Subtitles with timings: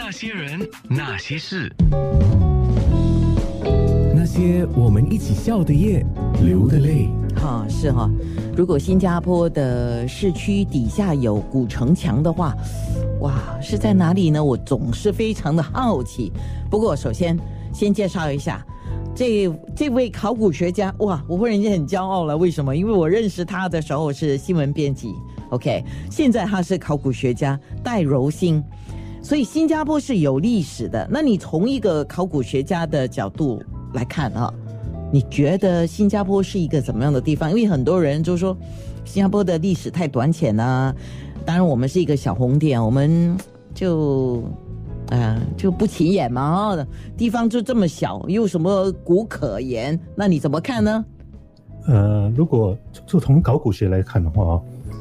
[0.00, 1.74] 那些人，那些事，
[4.14, 6.06] 那些我们一起笑的夜，
[6.40, 7.08] 流的泪。
[7.34, 8.08] 哈，是哈。
[8.56, 12.54] 如果新加坡的市区底下有古城墙的话，
[13.22, 14.42] 哇，是在哪里呢？
[14.42, 16.32] 我总是非常的好奇。
[16.70, 17.36] 不过，首先
[17.74, 18.64] 先介绍一下
[19.16, 20.94] 这这位考古学家。
[21.00, 22.36] 哇，我忽然间很骄傲了。
[22.36, 22.76] 为什么？
[22.76, 25.12] 因为我认识他的时候是新闻编辑。
[25.50, 28.62] OK，现在他是考古学家戴柔星。
[29.20, 31.06] 所以新加坡是有历史的。
[31.10, 33.62] 那你从一个考古学家的角度
[33.94, 34.52] 来看啊，
[35.12, 37.50] 你觉得新加坡是一个怎么样的地方？
[37.50, 38.56] 因为很多人就说
[39.04, 40.94] 新加坡的历史太短浅了。
[41.44, 43.36] 当然，我们是一个小红点，我们
[43.74, 44.42] 就
[45.10, 46.76] 啊就不起眼嘛。
[47.16, 49.98] 地方就这么小，又什么古可言？
[50.14, 51.04] 那你怎么看呢？
[51.86, 54.60] 呃，如果就从考古学来看的话，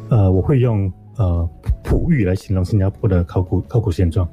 [0.09, 0.91] 呃，我会用。
[1.17, 1.49] 呃，
[1.83, 4.27] 璞玉来形容新加坡的考古考古现状，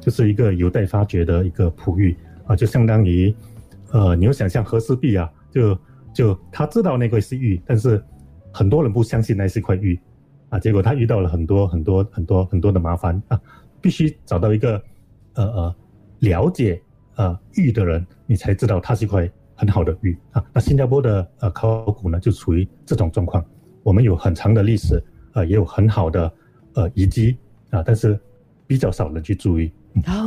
[0.00, 2.16] 就是一个有待发掘的一个璞玉
[2.46, 3.34] 啊，就相当于，
[3.90, 5.78] 呃，你要想象和氏璧啊，就
[6.14, 8.02] 就他知道那块是玉，但是
[8.52, 10.00] 很多人不相信那是块玉
[10.48, 13.38] 啊，结果他遇到了很多很多很多很多的麻烦啊，
[13.80, 14.82] 必须找到一个
[15.34, 15.74] 呃呃
[16.20, 16.80] 了解
[17.16, 20.42] 呃玉的人，你才知道它是一块很好的玉啊。
[20.54, 23.44] 那新加坡的呃考古呢，就处于这种状况，
[23.82, 25.02] 我们有很长的历史。
[25.32, 26.32] 呃，也有很好的
[26.74, 27.36] 呃遗迹
[27.70, 28.18] 啊，但是
[28.66, 29.70] 比较少人去注意，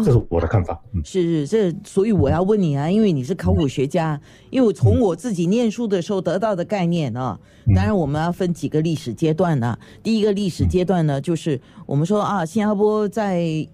[0.04, 0.82] 这是我的看法。
[0.94, 7.40] 嗯，是是，这所以我要问你啊，因为你是考古学家，因为我从我自己念书的时候得到的概念啊，
[7.76, 9.78] 当然我们要分几个历史阶段呢。
[10.02, 13.68] 第一个历史阶段呢，就是我们说啊，新加坡在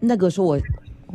[0.00, 0.60] 那个时候我。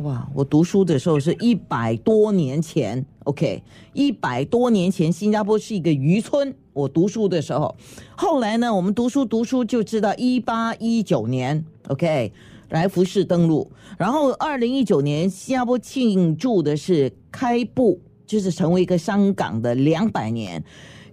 [0.02, 0.30] 哇！
[0.32, 3.60] 我读书的时候是一百多年前，OK，
[3.92, 6.54] 一百多年前新加坡是一个渔村。
[6.78, 7.74] 我读书的时候，
[8.16, 12.32] 后来呢，我们读书读书就知道一八一九年，OK，
[12.68, 20.62] 来福士登陆，然后二零一九年新加坡庆祝的是开埠，就是成为一个香港的两百年。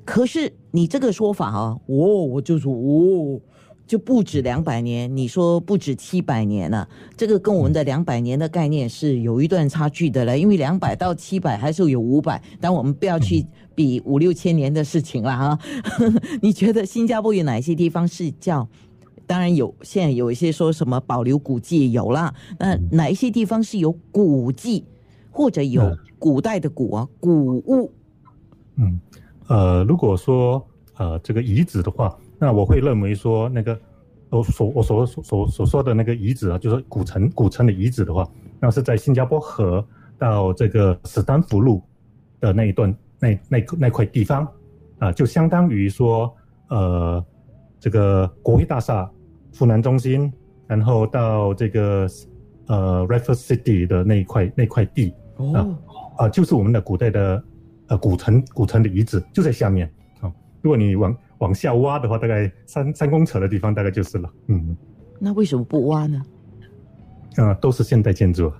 [0.05, 3.41] 可是你这个说法啊，哦，我就说哦。
[3.88, 10.35] 就不止两百年，你说不止七百年了，这个跟我们的两百年的概念是有一段差距的了。
[10.35, 15.59] 因为两百到七百还是有五百，但我们不要去比五六千年的事情了哈。
[16.41, 18.68] 你觉得新加坡有哪些地方是叫？
[19.28, 24.84] 当然有，现在有一些说什么保留古迹有啦，那哪一些地方是有古迹
[25.29, 27.91] 或者有古代的古啊古物？
[28.78, 29.00] 嗯，
[29.47, 30.66] 呃，如果说
[30.97, 32.17] 呃这个遗址的话。
[32.38, 33.79] 那我会认为说，那个
[34.29, 38.28] 我所我所所所说的那个遗址啊，就是古城古城的遗址的话，
[38.59, 39.85] 那是在新加坡河
[40.18, 41.81] 到这个史丹福路
[42.40, 44.47] 的那一段那那那块地方
[45.00, 46.34] 啊，就相当于说
[46.69, 47.23] 呃
[47.79, 49.09] 这个国会大厦、
[49.53, 50.31] 富南中心，
[50.67, 52.07] 然后到这个
[52.67, 55.13] 呃 Raffles City 的那一块那块地
[55.53, 55.67] 啊
[56.17, 57.44] 啊，就是我们的古代的
[57.88, 60.31] 呃古城古城的遗址就在下面啊。
[60.62, 64.29] 如果你往往下挖的话，大概三三公尺的地方，大概就是了。
[64.47, 64.75] 嗯，
[65.19, 66.22] 那为什么不挖呢？
[67.35, 68.51] 啊，都是现代建筑。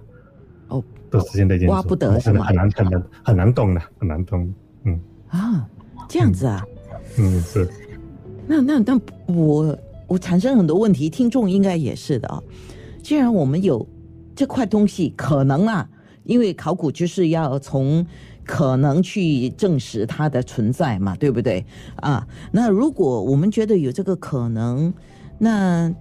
[0.68, 2.44] 哦，都是现代建筑，挖不得是吗？
[2.46, 4.54] 很难很难很难动的，很难动。
[4.84, 5.00] 嗯
[5.30, 5.68] 啊，
[6.10, 6.66] 这样子啊。
[7.18, 7.70] 嗯，是。
[8.48, 12.44] 那那那我我产生很多问题，听众应该也是的啊。
[13.02, 13.88] 既然我们有
[14.36, 15.90] 这块东西，可能啊，
[16.24, 18.06] 因为考古就是要从。
[18.46, 21.66] 可能去证实它的存在嘛，对不对
[21.98, 22.26] 啊？
[22.52, 24.94] 那如果我们觉得有这个可能，
[25.40, 25.94] 那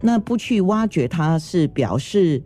[0.00, 2.42] 那不去挖掘它是表示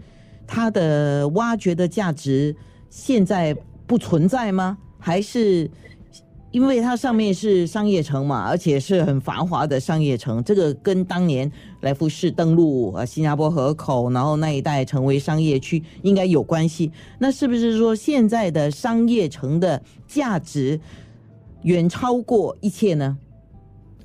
[0.46, 2.54] 它的挖掘的价值
[2.90, 3.56] 现在
[3.86, 4.76] 不存在吗？
[4.98, 5.70] 还是？
[6.54, 11.50] 因为它上面是商业城嘛，而且是很繁华的商业城，这个跟当年
[11.80, 16.92] 来福士登陆啊，新加坡河口，然后那一带成为商业区，应该有关系。
[17.18, 20.78] 那是不是说现在的商业城的价值
[21.62, 23.18] 远超过一切呢？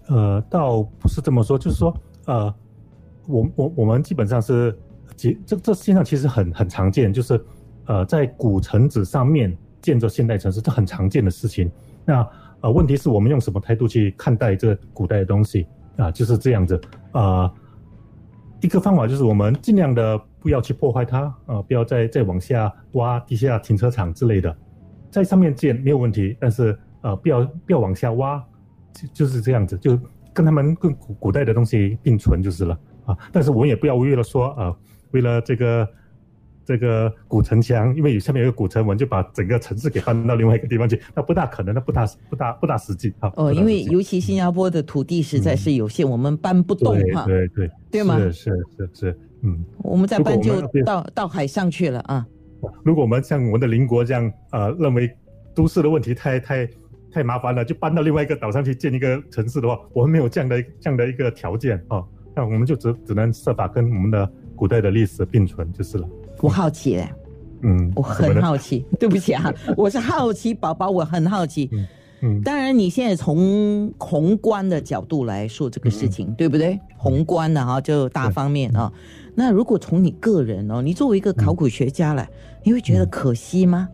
[0.08, 1.96] 呃，倒不是这么说，就是说，
[2.26, 2.52] 呃，
[3.28, 4.76] 我我我们基本上是，
[5.16, 7.40] 这这这现象其实很很常见，就是
[7.86, 11.70] 呃，在古城址上面建造现代城市，这很常见的事情。
[12.10, 12.28] 那
[12.62, 16.10] 呃，问题是我们用什么态度去看待这古代的东西啊？
[16.10, 17.54] 就是这样子啊。
[18.62, 24.54] 一个方法就是我们尽量的不要去破坏它啊，不要再再往下挖地下停车场之类的，
[25.12, 28.44] 在上面建没有问题，但是呃，不要不要往下挖，
[28.92, 29.98] 就就是这样子，就
[30.34, 33.16] 跟他们跟古古代的东西并存就是了啊。
[33.32, 34.76] 但是我们也不要为了说啊，
[35.12, 35.88] 为了这个。
[36.70, 43.32] 这个古城墙，因为有下面有个古城，我们就把整个城市给搬到另外一个地方去，那不大可能，那不大不大不大实际啊。
[43.38, 47.26] 哦，因为尤其新加坡的土地实在是有限，我们搬不动哈。
[47.26, 48.20] 对对对，对吗？
[48.20, 52.24] 是是是是，嗯，我们再搬就到到海上去了啊。
[52.84, 55.10] 如果我们像我们的邻国这样，呃，认为
[55.56, 56.70] 都市的问题太太
[57.12, 62.06] 太麻烦了，就搬到另外一个岛上去建一个城市的话，我们没有这样的这样的一个条件啊，
[62.36, 66.08] 那我们就只只能设法跟我们的古代的历史并存就是了。
[66.42, 67.10] 我好奇嘞，
[67.62, 71.70] 嗯，我很好奇，对不起啊， 我是好奇宝宝，我很好奇。
[72.22, 76.78] 嗯当然，你现在从宏观的角度来说这个事嗯情，对不对？
[76.98, 78.92] 宏观的哈，就大方面啊。
[79.36, 82.30] 那如果从你个人哦，你作为一个考古学家来，
[82.62, 83.88] 你会觉得可惜吗？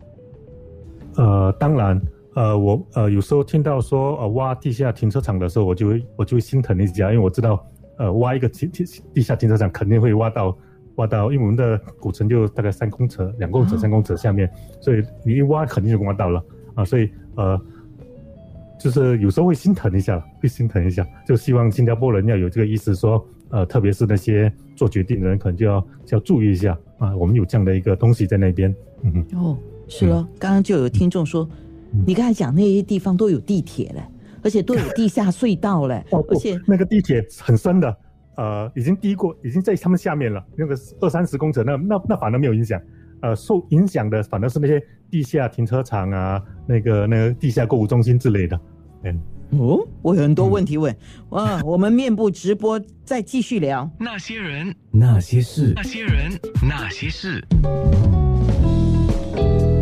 [1.14, 2.00] 呃，当然，
[2.34, 7.64] 呃，我呃有时候听到说呃挖地下停车场的时候，我就会我就会心疼一下，因为我知道
[7.98, 8.84] 呃挖一个地地
[9.14, 10.56] 地下停车场肯定会挖到
[10.96, 14.50] 挖到，因为我们的古城就大概三公尺、两公尺、哦三公尺下面，
[14.80, 16.44] 所以你一挖肯定就挖到了
[16.74, 17.60] 啊，所以呃。
[18.78, 29.42] 就是有时候会心疼一下，会心疼一下，就希望新加坡人要有这个意识说，呃，特别是那些做决定的人，可能就要就要注意一下啊，我们有这样的一个东西在那边，嗯哼。
[29.42, 29.58] 哦，
[29.88, 31.48] 是咯，刚刚就有听众说，
[31.94, 34.02] 嗯你刚才讲那些地方都有地铁嘞，
[34.42, 37.96] 而且都有地下隧道嘞，哦，不而且那个地铁很深的，
[38.36, 42.80] 呃，已经低过，已经在他们下面了，那个二三十公尺，那那那反而没有影响，
[43.22, 48.60] 呃，受影响的反而是那些地下停车场啊，那个那个地下购物中心之类的，
[49.04, 49.20] 嗯，
[49.58, 50.94] 哦，我有很多问题问，
[51.30, 53.90] 哇，我们面部直播再继续聊。
[53.98, 57.42] 那些人，那些事，那些人，那些事，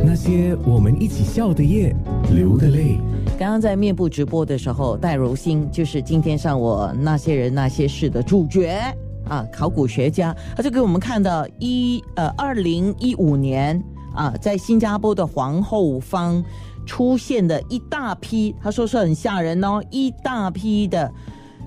[0.05, 1.95] 那些我们一起笑的夜，
[2.33, 3.01] 流的泪。
[3.37, 8.81] 刚刚在面部直播的时候，戴柔新就是今天上我那些人那些事的主角
[9.29, 13.83] 啊，考古学家，他就给我们看到一呃二零一五年
[14.15, 16.43] 啊，在新加坡的皇后坊
[16.87, 21.13] 出现的一大批，他说是很吓人哦，一大批的，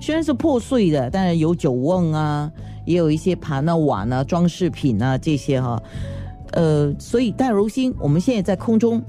[0.00, 2.50] 虽然是破碎的，但是有酒瓮啊，
[2.86, 5.80] 也有一些盘啊碗啊装饰品啊这些哈、
[6.52, 9.02] 呃，所以戴柔新，我们现在在空中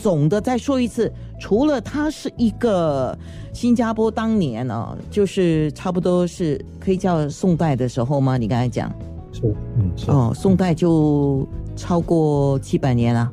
[0.00, 3.16] 总的再说一次，除了它是一个
[3.52, 8.38] 新加坡当年哦，就是差不多是可以叫宋代的时候吗？
[8.38, 8.90] 你刚才讲
[9.30, 9.42] 是，
[9.76, 13.30] 嗯，是，哦，宋代就超过七百年了，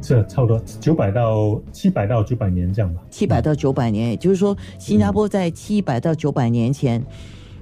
[0.00, 7.04] 是差不多九百到七百到九百年这样吧，七百到九百年，也就是说，新加坡在七百到九百年前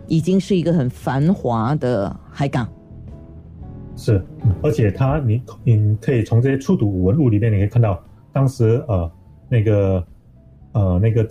[0.06, 2.68] 已经是一个很繁华的海港。
[3.96, 4.22] 是，
[4.62, 7.98] 而且它你你可以从这些出土文物里面，你可以看到
[8.30, 9.10] 当时呃
[9.48, 10.04] 那个
[10.72, 11.26] 呃那个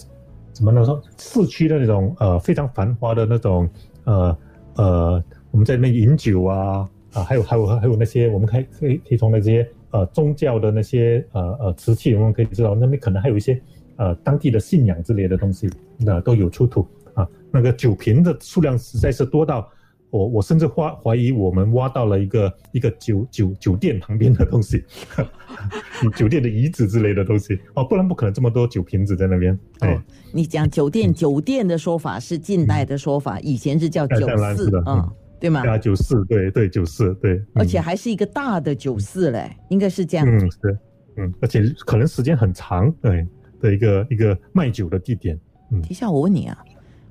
[0.51, 3.69] 怎么能说市区的那种呃非常繁华的那种
[4.05, 4.37] 呃
[4.77, 13.61] 呃我们在那边饮酒啊啊还有还有还有那些我们可以可以可以从那些呃宗教的那些呃呃瓷器，我们可以知道那边可能还有一些
[13.97, 17.27] 呃当地的信仰之类的东西，那、都有出土啊。
[17.51, 19.69] 那个酒瓶的数量实在是多到。
[20.09, 24.83] 我我甚至怀怀疑我们挖到了一个一个酒酒酒店旁边的东西，
[26.15, 29.57] 酒店的遗址之类的东西哦，不然不可能这么多酒瓶子在那边。
[29.79, 35.61] 哎哦，你讲酒店，酒店的说法是近代的说法，以前是叫酒肆嗯，对吗？
[35.67, 40.25] 啊，酒肆对对酒肆对，嗯而且还是一个大的酒肆嘞，应该是这样。
[40.27, 40.79] 嗯是
[41.17, 43.25] 嗯，而且可能时间很长，对
[43.61, 45.37] 的一个一个卖酒的地点。
[45.71, 46.57] 等一下，我问你啊，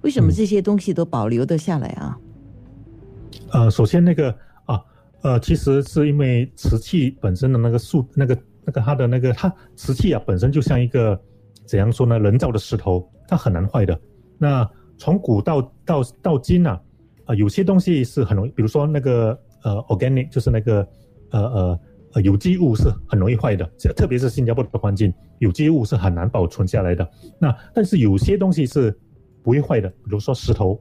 [0.02, 2.18] 为什么嗯这些东西都保留得下来啊？
[3.52, 4.30] 呃，首先那个
[4.64, 4.82] 啊
[5.22, 11.18] 呃，其实是因为瓷器本身的那个素那个那个它的那个它瓷器啊本身就像一个
[11.64, 13.98] 怎样说呢，人造的石头，它很难坏的。
[14.38, 16.80] 那从古到到到今啊，
[17.24, 20.86] 啊、有些东西是很容易，比如说那个呃 organic 就是那个
[21.30, 21.80] 呃呃
[22.14, 23.64] 呃有机物是很容易坏的，
[23.96, 27.08] 特别是新加坡的环境，有机物是很难保存下来的。
[27.38, 28.96] 那但是有些东西是
[29.42, 30.78] 不会坏的，比如说石头，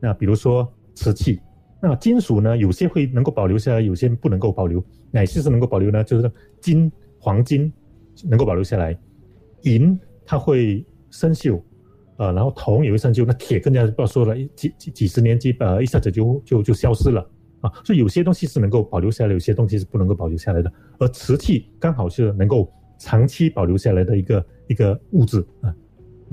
[0.00, 1.40] 那比如说瓷器。
[1.86, 4.82] 那金属呢，有些会能够保留下来，有些不能够保留。
[5.10, 6.02] 哪些是能够保留呢？
[6.02, 7.70] 就是金、黄金
[8.24, 8.98] 能够保留下来，
[9.64, 11.60] 银它会生锈，
[12.16, 17.20] 呃，然后铜也会生锈，那铁更加不要说了，几几几十年几呃一下子就就就消失了
[17.60, 17.70] 啊。
[17.84, 20.72] 所以有些东西是能够保留下来，有些东西是不能够保留下来的。
[20.98, 25.74] 而瓷器刚好是能够长期保留下来的一个一个物质啊。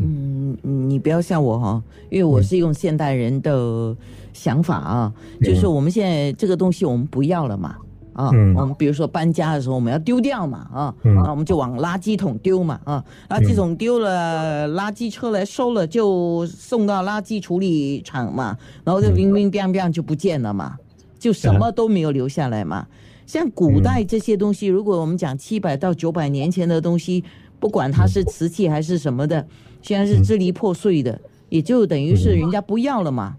[0.01, 3.95] 嗯，你不要笑我哈，因为我是用现代人的
[4.33, 7.75] 想法啊，就是我们现在这个东西我们不要了嘛。
[8.13, 8.53] 啊，嗯。
[8.55, 11.15] 我们比如说搬家的时候，我们要丢掉嘛，啊，嗯。
[11.17, 20.75] 啊，我们就往垃圾桶丢嘛，啊，垃圾桶丢了，垃圾车来收了，就送到垃圾处理厂嘛，然后就冰冰冰冰就不见了嘛，
[21.17, 22.85] 就什么都没有留下来嘛。
[23.25, 27.23] 像古代这些东西，如果我们讲七百到九百年前的东西，
[27.61, 29.47] 不管它是瓷器还是什么的，
[29.81, 31.19] 现在是支离破碎的，
[31.49, 33.37] 也就等于是人家不要了嘛。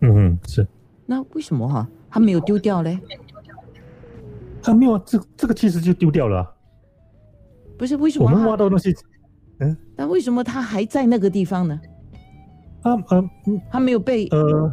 [0.00, 0.66] 嗯嗯，是。
[1.06, 1.88] 那为什么哈？
[2.08, 2.98] 他没有丢掉嘞？
[4.62, 6.52] 他，没有啊，这这个其实就丢掉了啊。
[7.78, 8.46] 不是为什么我们？
[8.46, 8.94] 挖到的东西，
[9.58, 11.80] 嗯那为什么他还在那个地方呢？
[12.82, 14.26] 啊呃嗯他没有被？
[14.28, 14.72] 呃，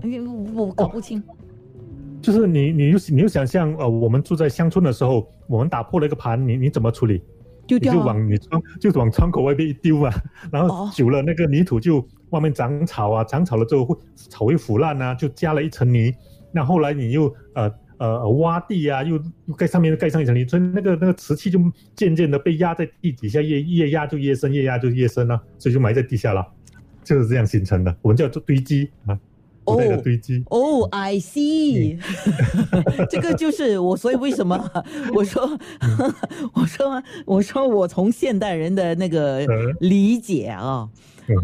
[0.53, 1.21] 我搞不清。
[2.21, 7.21] 就是你你又你又想象呃，我们住在乡村的时候，我们打破了一个盘，你你怎么处理？
[7.75, 10.11] 你就丢掉啊、往你窗就往窗口外边一丢嘛，
[10.51, 16.13] 然哦后久了那个泥土就外面长草啊，长草了之后会草会腐烂啊，就加了一层泥。
[16.51, 21.59] 那后来你又呃呃挖地啊，又又盖上面又盖上一层泥，所以那个那个瓷器就
[21.95, 26.45] 渐渐的被压在地底下，越越压就越深，越压就越深了、所以就埋在地下了，
[27.03, 27.95] 就是这样形成的。
[28.01, 29.19] 我们叫做堆积啊，
[29.67, 30.43] 哦堆积。
[30.49, 31.97] 哦、i see，
[33.11, 34.57] 这个就是我，所以为什么
[35.13, 35.57] 我说，
[36.53, 40.87] 我说，我说我从现代人的那个嗯理解啊、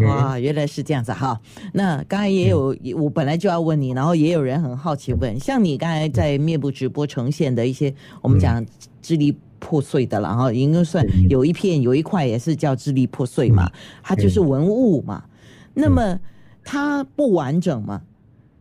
[0.07, 1.39] 哇，原来是这样子哈。
[1.73, 8.65] 那刚才也有，我本来就要问你，然后也有人很好奇问，像你刚才在面部直播呈现的一些，我们讲
[9.01, 13.69] 支离破碎的了哈，应该算嗯有一片有一块也是叫支离破碎嘛，
[14.01, 15.23] 它就是文物嘛。
[15.73, 16.19] 那么
[16.63, 18.01] 它不完整嘛？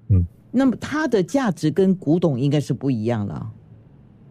[0.09, 3.53] 嗯，那么它的价值跟古董应该是不一样了啊。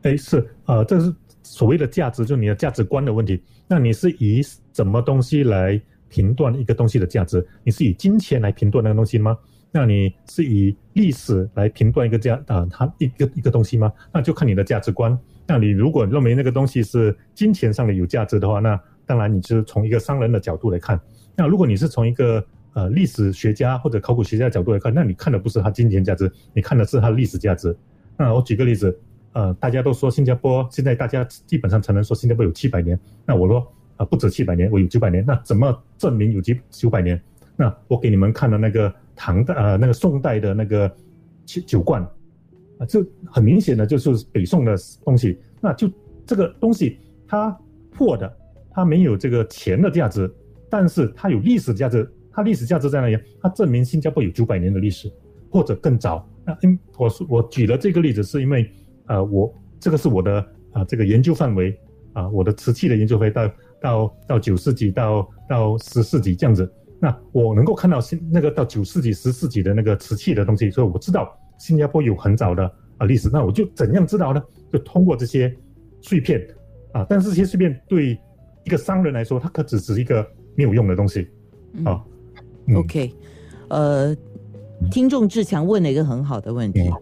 [0.04, 1.14] 哎，是呃，这是
[1.44, 3.42] 所谓的价值，就是你的价值观的问题。
[3.68, 4.42] 那你是以
[4.74, 7.46] 什么东西来评断一个东西的价值？
[7.64, 9.38] 你是以金钱来评断那个东西吗？
[9.72, 13.92] 那你是以历史来评断一个价啊、它一个一个东西吗？
[14.14, 15.18] 那就看你的价值观。
[15.48, 21.00] 那你如果认为那个东西是金钱上的有价值的话，那当然你就是从一个商人的角度来看。
[21.36, 27.76] 那如果你是从一个呃历史学家或者考古学家角度来看，那你看的不是它金钱价值，你看的是它历史价值。
[28.18, 28.98] 那我举个例子，
[29.34, 33.66] 呃，大家都说新加坡现在大家基本上才能说新加坡有七百年，那我说
[33.98, 37.22] 啊、不止七百年，我有九百年，那怎么证明有九九百年？
[37.56, 40.92] 那我给你们看的那个唐代呃那个宋代的那个
[41.46, 42.02] 酒酒罐
[42.80, 45.88] 啊，这很明显的就是北宋的东西，那就
[46.26, 46.98] 这个东西
[47.28, 47.56] 它
[47.92, 48.32] 破的，
[48.72, 50.34] 它没有这个钱的价值，
[50.68, 53.18] 但是它有历史价值，它历史价值在哪里？
[53.42, 55.12] 它证明新加坡有九百年的历史，
[55.50, 56.28] 或者更早。
[56.46, 58.70] 那因我说我举了这个例子，是因为
[59.08, 61.78] 呃我这个是我的啊、这个研究范围
[62.14, 66.72] 啊、我的瓷器的研究范围到到到九世纪到到十世纪这样子。
[67.00, 73.30] 那我能够看到新那个到九世纪、十世纪的那个瓷器的东西，所以我知道新加坡有很早的啊历史。
[73.34, 74.42] 那我就怎样知道呢？
[74.72, 75.54] 就通过这些
[76.00, 76.48] 碎片
[76.94, 78.18] 啊，但是这些碎片对
[78.64, 81.28] 一个商人来说，它可只是一个没有用的东西
[81.84, 82.02] 啊。
[82.68, 82.76] 嗯。
[82.78, 83.14] OK，
[83.70, 84.16] 呃，
[84.90, 86.94] 听众志强问了一个很好的问题，嗯。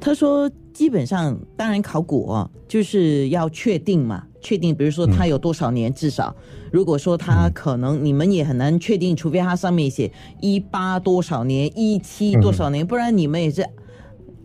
[0.00, 6.34] 他说基本上，当然考古哦，就是要确定嘛，确定，比如说它有多少年，至少
[6.70, 13.64] 如果说它可能你们也很难确定，除非它上面写一八多少年，一七多少年，不然你们也是。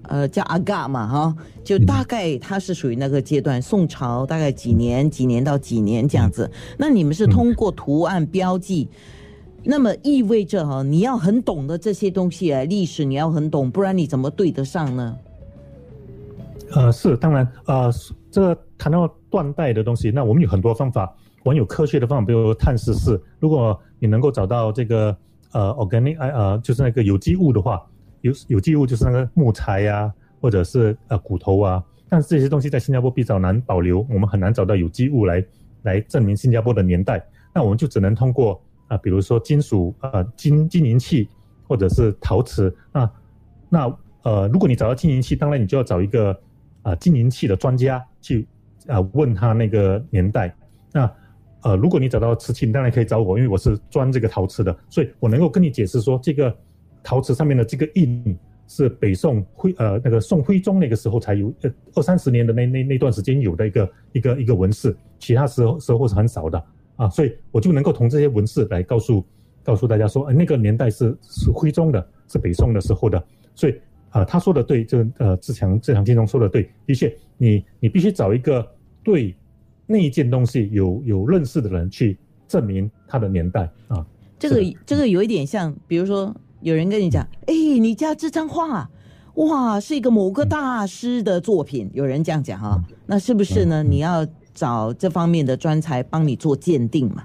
[0.10, 6.52] 呃，叫阿嘎嘛，哈，就大概它是属于那个阶段，宋朝大概几年，几年到几年这样子。
[6.78, 8.90] 那你们是通过图案标记，
[9.66, 15.18] 那么意味着哈，你要很懂得这些东西啊，历史你要很懂，不然你怎么对得上呢？
[16.76, 17.90] 呃，是当然，呃，
[18.30, 23.22] 这个谈到断代的东西，那我们有很多方法，我们有科学的方法，比如碳十四。
[23.40, 25.16] 如果你能够找到这个
[25.52, 27.82] 呃 organic 呃就是那个有机物的话，
[28.22, 35.46] 有有机物就是那个木材呀、或者是呃骨头啊，但是这些东西在新加坡比较难保留，我们很难找到有机物来
[35.84, 37.26] 来证明新加坡的年代。
[37.54, 41.28] 那我们就只能通过啊、比如说金属呃金金银器
[41.68, 42.76] 或者是陶瓷。
[42.92, 43.12] 那
[43.70, 46.40] 那呃，如果你找到金银器，当然你就要找一个
[46.82, 48.48] 啊、金银器的专家去
[48.88, 50.56] 啊、问他那个年代。
[50.92, 51.12] 那
[51.62, 56.56] 呃，如果你找到瓷器，你当然可以找我，因为我是钻这个陶瓷的，所以我能够跟你解释说，这个
[57.02, 58.38] 陶瓷上面的这个印
[58.68, 66.64] 是北宋徽呃那个宋徽宗那个时候才有，呃二三十年的那那那段时间有的一个一个一个纹饰，其他时候时候是很少的
[66.96, 69.26] 啊，所以我就能够从这些文字来告诉
[69.64, 73.24] 告诉大家说，呃、那个年代是是徽宗的，是北宋的时候的，
[73.56, 73.76] 所以
[74.10, 78.64] 啊、他说的对，这个呃志强志强金中说的对，的确，你你必须找一个
[79.04, 79.36] 对
[79.88, 82.16] 那一件东西有有认识的人去
[82.48, 84.06] 证明它的年代啊。
[84.38, 88.88] 这个这个有一点像，比如说有人跟你讲，哎，你家这张画，
[89.34, 93.82] 哇，是一个某个大师的作品，有人这样讲哈，那是不是呢？
[93.82, 97.24] 你要找这方面的专才帮你做鉴定嘛？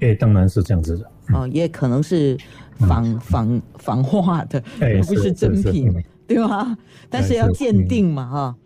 [0.00, 1.10] 哎，当然是这样子的。
[1.32, 2.36] 哦，也可能是
[2.78, 6.76] 仿仿仿画的，哎而不是真品嗯，对吧？
[7.08, 8.56] 但是要是鉴定嘛，哈。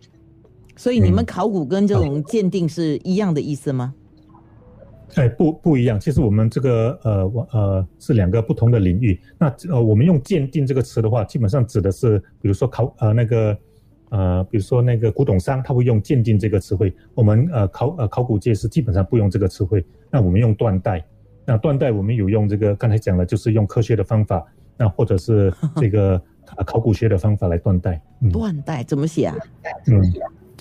[0.77, 3.93] 所以你们嗯考古跟这种鉴定是一样的意思吗？
[5.15, 5.97] 哎，不不一样。
[5.99, 9.17] 其实我们这个呃我呃是两个不同的领域。
[9.37, 13.57] 那呃我们用鉴定这个词的话，基本上指的是，比如说考呃那个
[14.09, 21.03] 呃，比如说那个古董商，他会用鉴定这个词汇，我们呃考呃考古界是基本上不用这个词汇，那我们用断代，
[21.45, 24.45] 那断代我们有用这个刚才讲了，就是用科学的方法，
[24.77, 26.21] 那或者是这个
[26.57, 28.01] 呃 考古学的方法来断代。
[28.21, 29.35] 嗯断代怎么写啊？
[29.87, 30.01] 嗯，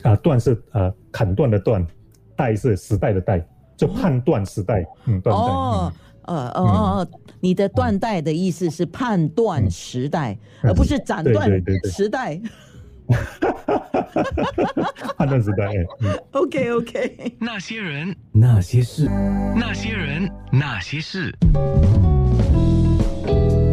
[0.02, 1.86] 啊断是呃砍断的断，
[2.34, 3.46] 代是时代的代，
[3.76, 4.84] 就判断时代。
[5.06, 5.42] 嗯，断代。
[5.42, 7.08] 哦，呃哦哦哦，
[7.40, 12.34] 你的断代的意思是判断时代，而不是斩断对对对对时代。
[12.34, 12.50] 嗯
[15.16, 15.66] 判断时代。
[15.66, 19.06] 哎嗯 OK OK，那些人，那些事，
[19.56, 21.34] 那些人，那些事，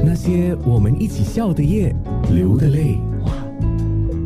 [0.04, 1.94] 那些我们一起笑的夜，
[2.32, 2.98] 流的泪。
[3.26, 3.32] 哇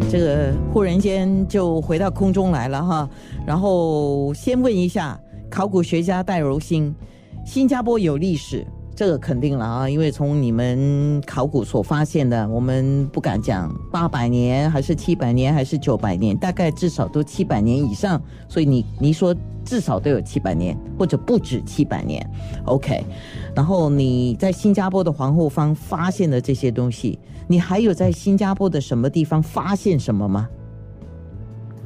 [0.09, 3.09] 这个忽然间就回到空中来了哈。
[3.45, 5.19] 然后先问一下
[5.49, 6.93] 考古学家戴柔星，
[7.45, 19.35] 新加坡有历史，这个肯定了啊，因为从你们考古所发现的，我们不敢讲八百年还是七百年还是九百年，大概至少都七百年以上，所以你你说
[19.65, 22.25] 至少都有七百年，或者不止七百年
[22.65, 23.03] ，OK。
[23.53, 30.47] 然后你在新加坡的皇后坊发现的这些东西，你还有在新加坡的什么地方发现什么吗？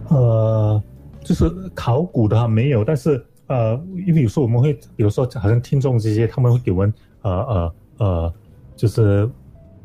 [0.09, 0.83] 呃，
[1.23, 8.33] 就是考古的话没有，但是呃，因为有时候我们会，比如说好像听众这些，他们会给我们呃呃呃，
[8.75, 9.29] 就是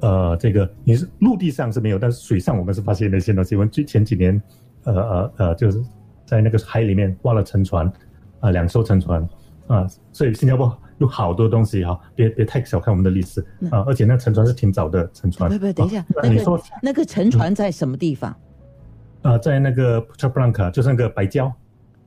[0.00, 3.56] 呃这个你是陆地上是没有，但是水上我们是发现那些东西。
[3.56, 4.40] 我们最前几年
[4.84, 5.82] 呃呃呃，就是
[6.26, 7.90] 在那个海里面挖了沉船
[8.40, 9.26] 啊、两艘沉船
[9.66, 13.40] 啊、所以新加坡有好多东西哈、别别太小看我们的历史
[13.70, 15.50] 啊、而且那沉船是挺早的沉船。
[15.50, 18.36] 不不，等一下你说个那个沉船在什么地方？
[19.22, 21.50] 啊、在那个 Putra Blanca 就是那个白礁。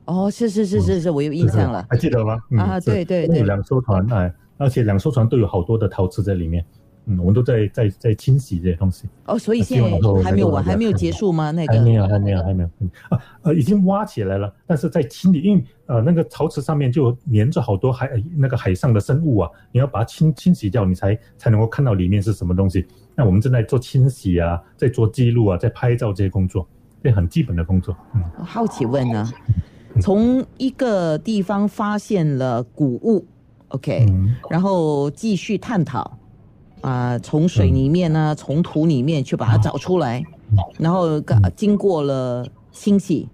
[0.08, 1.86] 哦，是是是是是，我有印象了。
[1.90, 2.38] 还记得吗？
[2.50, 6.64] 嗯啊对对对有两艘船哎，而且两艘船都有好多的陶瓷在里面。
[7.10, 9.06] 嗯，我们都在在在清洗这些东西。
[9.26, 9.90] 哦，所以现在
[10.22, 11.50] 还没有完，还没有结束吗？
[11.50, 12.70] 那个还没有，还没有，还没有。
[12.80, 22.86] 嗯啊呃，已经挖起来了，但是在清理，因为呃那个陶瓷上面就粘着好多海那个海上的生物啊，你要把它清清洗掉，你才才能够看到里面是什么东西。
[23.14, 26.66] 那我们正在做清洗啊，在做记录啊，在拍照这些工作，
[27.02, 27.96] 这很基本的工作。
[28.14, 29.26] 嗯我好奇问呢，
[30.00, 33.24] 从一个地方发现了古物
[33.68, 34.34] ，OK，、嗯。
[34.50, 36.18] 然后继续探讨，
[36.80, 40.22] 啊、从水里面呢，从土里面去把它找出来，
[40.78, 43.28] 然后呃经过了清洗，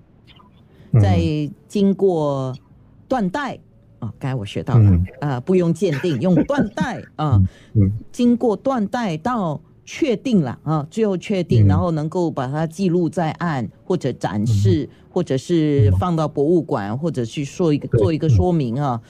[0.92, 1.00] 嗯。
[1.00, 1.20] 再
[1.68, 2.54] 经过
[3.08, 3.58] 断代。
[4.00, 5.06] 啊，刚才我学到了，嗯。
[5.20, 7.40] 啊，不用鉴定，用断代啊，
[7.74, 7.90] 嗯。
[8.12, 11.68] 经过断代到确定了啊，最后确定，嗯。
[11.68, 19.00] 然后能够把它记录在案，或者展示，或者是放到博物馆，或者去说一个做一个说明啊，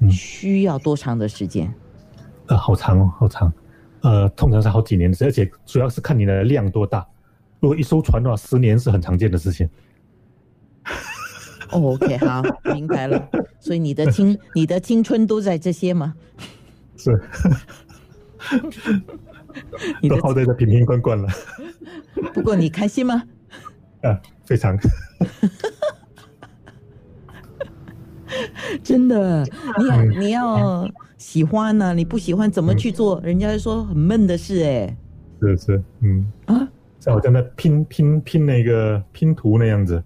[0.00, 1.72] 嗯需要多长的时间？
[2.48, 3.52] 呃，好长哦，好长，
[4.00, 7.06] 呃，通常是好几年的事，而且主要是看你的量多大。
[7.60, 9.68] 如果一艘船的话，十年是很常见的事情。
[11.70, 12.42] 哦，OK，好，
[12.74, 13.28] 明白了。
[13.60, 16.14] 所以你的青 你的青春都在这些吗？
[16.96, 17.16] 是，
[20.02, 21.28] 你的都耗在这瓶瓶罐罐了，
[22.34, 23.22] 不过你开心吗？
[24.02, 24.76] 啊，非常。
[28.84, 29.44] 真的，
[29.78, 33.20] 你要你要喜欢呢、你不喜欢怎么去做？
[33.22, 34.96] 人家说很闷的事哎、
[35.40, 36.68] 是是，嗯，啊，
[37.00, 40.02] 像我在那拼拼拼那个拼图那样子，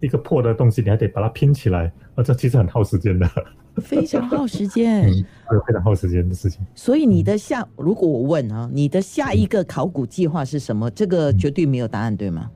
[0.00, 3.30] 一个破的东西，你还得把它拼起来，啊，这其实很耗时间的，
[3.76, 5.02] 非常耗时间。
[5.06, 6.64] 嗯，是非常耗时间的事情。
[6.74, 10.90] 所以你的下，如果我问啊，你的下一个考古计划是什么？
[10.90, 12.50] 这个绝对没有答案，对吗？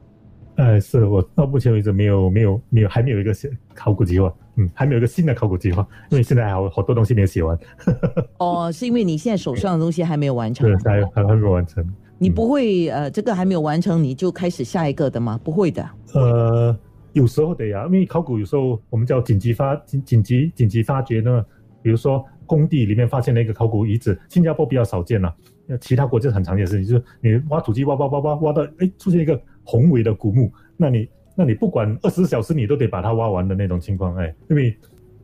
[0.56, 7.58] 呃，是我到目前为止没有没有没有还没有一个新考古计划，嗯，还没有一个新的考古计划，因为现在还有好多东西没有写完，
[8.38, 11.84] 哦，是因为你现在手上的东西还没有完成对，，还还还没有完成。
[12.18, 15.38] 你不会呃，这个还没有完成，你就开始下一个的吗？
[15.42, 15.84] 不会的。
[16.14, 16.78] 呃，
[17.12, 21.44] 有时候的呀，因为考古有时候我们叫紧急发紧紧急紧急发掘呢，
[21.82, 25.34] 比如说工地里面发现了一个考古遗址，新加坡比较少见了，
[25.66, 34.76] 那其他国家很常见的事情，就是你挖土机挖挖挖挖挖到，哎，出现一个宏伟的古墓，那你那你不管二十四小时你都得把它挖完的那种情况，哎，因为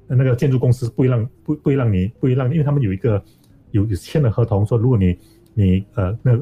[0.06, 3.22] 那个建筑公司不会让不不会让你不会让你，因为他们有一个
[3.70, 5.16] 有有签了合同，说如果你
[5.54, 6.36] 你呃那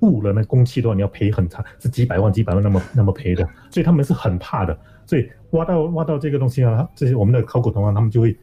[0.00, 4.78] 误了那工期的话，你要赔很长，是几百万几百万那么那么赔的，所以他们是很怕的。
[5.04, 8.34] 所以挖到挖到这个东西啊，这些我们的考古同行他们就会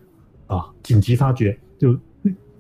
[0.45, 1.97] 啊紧急发掘，就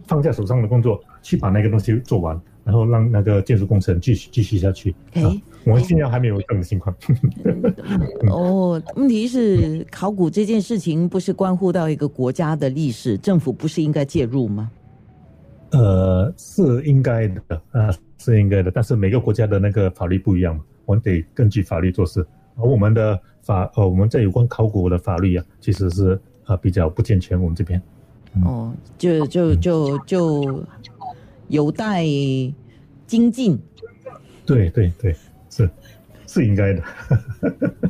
[0.07, 4.93] 放下手上的工作，去把那个东西做完，然后让那个建筑工程继续继续下去。
[5.15, 6.93] OK，我们现在还没有这样的情况。
[8.29, 14.69] 哦，问题是考古这件事情不是关乎到一个国家的历史，政府不是应该介入吗？
[15.71, 18.69] 呃，是应该的，啊，是应该的。
[18.69, 22.19] 但是每个国家的那个法律不一样嘛，我们得根据法律做事。
[22.57, 27.41] 而我们的法，呃，我们在有关考古的法律啊，其实是啊比较不健全。
[27.41, 27.81] 我们这边，
[28.43, 30.65] 哦，就就就就。
[31.47, 32.05] 有待
[33.05, 33.59] 精进。
[34.45, 35.15] 对对对
[35.49, 35.69] 是
[36.25, 36.83] 是应该的。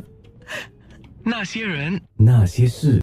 [1.22, 2.00] 那些人。
[2.16, 2.96] 那些事。